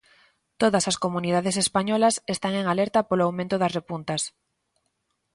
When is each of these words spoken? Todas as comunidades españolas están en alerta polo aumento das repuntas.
Todas 0.61 0.85
as 0.91 0.99
comunidades 1.03 1.55
españolas 1.65 2.15
están 2.35 2.53
en 2.61 2.65
alerta 2.67 2.99
polo 3.09 3.25
aumento 3.27 3.55
das 3.57 3.75
repuntas. 3.77 4.21